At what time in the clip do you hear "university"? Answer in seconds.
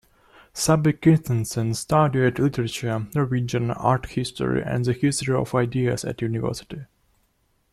6.23-6.87